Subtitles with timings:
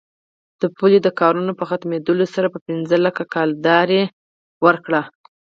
[0.61, 4.01] د پولې د کارونو په ختمېدلو سره به پنځه لکه کلدارې
[4.65, 5.01] ورکړي.